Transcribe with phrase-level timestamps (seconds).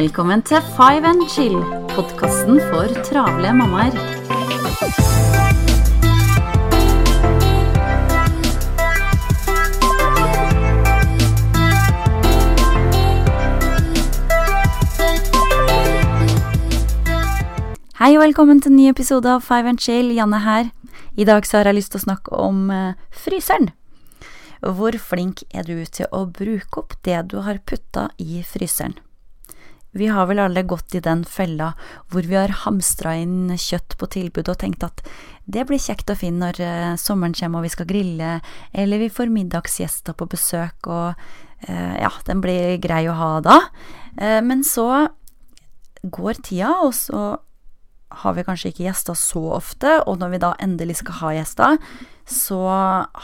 [0.00, 1.58] Velkommen til Five and Chill,
[1.90, 3.92] podkasten for travle mammaer.
[17.98, 20.14] Hei og velkommen til en ny episode av Five and Chill.
[20.16, 20.72] Janne her.
[21.12, 23.68] I dag så har jeg lyst til å snakke om eh, fryseren.
[24.64, 28.96] Hvor flink er du til å bruke opp det du har putta i fryseren?
[29.92, 31.72] Vi har vel alle gått i den fella
[32.12, 35.02] hvor vi har hamstra inn kjøtt på tilbud og tenkt at
[35.50, 38.36] det blir kjekt og fint når eh, sommeren kommer og vi skal grille,
[38.70, 41.18] eller vi får middagsgjester på besøk og
[41.66, 43.58] eh, ja, den blir grei å ha da.
[44.14, 45.08] Eh, men så
[46.06, 47.34] går tida, og så
[48.22, 51.76] har vi kanskje ikke gjester så ofte, og når vi da endelig skal ha gjester,
[52.30, 52.62] så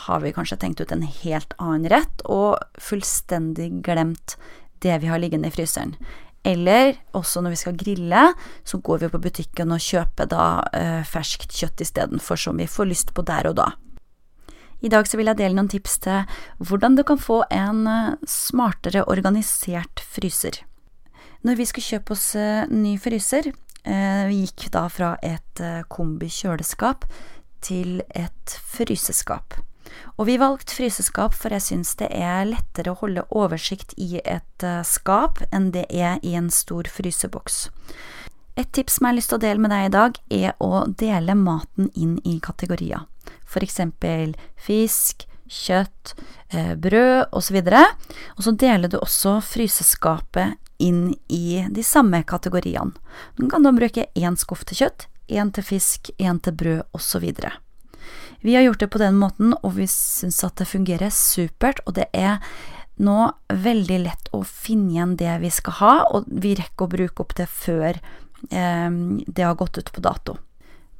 [0.05, 4.37] har vi kanskje tenkt ut en helt annen rett og fullstendig glemt
[4.85, 5.95] det vi har liggende i fryseren.
[6.47, 8.23] Eller også når vi skal grille,
[8.65, 12.91] så går vi på butikken og kjøper da eh, ferskt kjøtt istedenfor, som vi får
[12.93, 13.73] lyst på der og da.
[14.85, 18.17] I dag så vil jeg dele noen tips til hvordan du kan få en eh,
[18.31, 20.63] smartere organisert fryser.
[21.47, 23.51] Når vi skal kjøpe oss eh, ny fryser,
[23.87, 25.63] Eh, vi gikk da fra et
[25.95, 27.07] kombikjøleskap
[27.63, 29.55] til et fryseskap.
[30.17, 34.65] Og vi valgte fryseskap, for jeg syns det er lettere å holde oversikt i et
[34.65, 37.67] eh, skap enn det er i en stor fryseboks.
[38.57, 40.87] Et tips som jeg har lyst til å dele med deg i dag, er å
[40.89, 43.05] dele maten inn i kategorier.
[43.45, 46.15] For eksempel fisk, kjøtt,
[46.81, 47.59] brød osv.
[48.37, 52.97] Og så deler du også fryseskapet inn i de samme kategoriene.
[53.37, 57.31] Nå kan du bruke én skuff til kjøtt, én til fisk, én til brød osv.
[58.41, 61.97] Vi har gjort det på den måten, og vi syns at det fungerer supert, og
[61.99, 62.41] det er
[62.97, 63.19] nå
[63.53, 67.37] veldig lett å finne igjen det vi skal ha, og vi rekker å bruke opp
[67.37, 67.99] det før
[68.51, 68.91] eh,
[69.27, 70.39] det har gått ut på dato.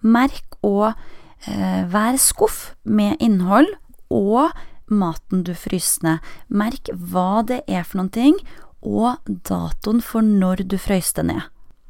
[0.05, 3.73] Merk og eh, vær skuff med innhold
[4.13, 4.53] og
[4.87, 6.31] maten du fryser ned.
[6.49, 8.39] Merk hva det er for noen ting,
[8.87, 11.43] og datoen for når du frøys det ned.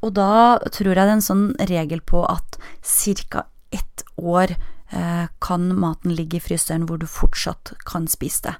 [0.05, 3.45] Og da tror jeg det er en sånn regel på at ca.
[3.71, 4.55] ett år
[5.43, 8.55] kan maten ligge i fryseren hvor du fortsatt kan spise det.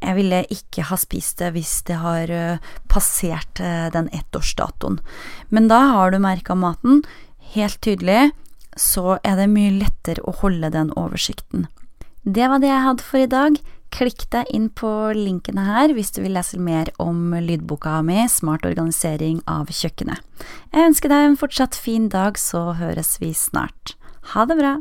[0.00, 5.00] Jeg ville ikke ha spist det hvis det har eh, passert eh, den ettårsdatoen.
[5.52, 7.02] Men da har du merka maten
[7.54, 8.30] helt tydelig,
[8.76, 11.68] så er det mye lettere å holde den oversikten.
[12.24, 13.60] Det var det jeg hadde for i dag.
[13.90, 18.68] Klikk deg inn på linkene her hvis du vil lese mer om lydboka mi Smart
[18.68, 20.22] organisering av kjøkkenet.
[20.70, 23.96] Jeg ønsker deg en fortsatt fin dag, så høres vi snart.
[24.32, 24.78] Ha det bra!